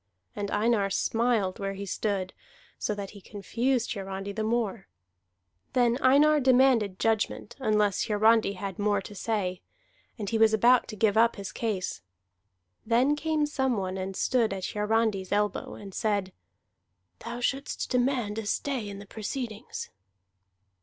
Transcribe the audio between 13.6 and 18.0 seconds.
one and stood at Hiarandi's elbow, and said: "Thou shouldst